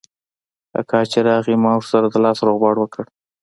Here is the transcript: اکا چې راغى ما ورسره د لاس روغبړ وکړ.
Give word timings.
اکا 0.79 0.99
چې 1.11 1.19
راغى 1.27 1.55
ما 1.63 1.71
ورسره 1.77 2.05
د 2.09 2.15
لاس 2.23 2.39
روغبړ 2.47 2.75
وکړ. 2.79 3.05